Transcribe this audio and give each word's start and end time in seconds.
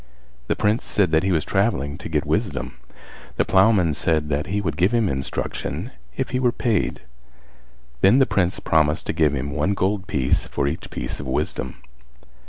The 0.47 0.55
Prince 0.55 0.83
said 0.83 1.11
that 1.11 1.21
he 1.21 1.31
was 1.31 1.45
travelling 1.45 1.95
to 1.99 2.09
get 2.09 2.25
wisdom. 2.25 2.77
The 3.37 3.45
ploughman 3.45 3.93
said 3.93 4.29
that 4.29 4.47
he 4.47 4.59
would 4.59 4.75
give 4.75 4.95
him 4.95 5.07
instruction 5.07 5.91
if 6.17 6.29
he 6.31 6.39
were 6.39 6.51
paid. 6.51 7.01
Then 8.01 8.17
the 8.17 8.25
Prince 8.25 8.59
promised 8.59 9.05
to 9.05 9.13
give 9.13 9.35
him 9.35 9.51
one 9.51 9.75
gold 9.75 10.07
piece 10.07 10.47
for 10.47 10.67
each 10.67 10.89
piece 10.89 11.19
of 11.19 11.27
wisdom. 11.27 11.83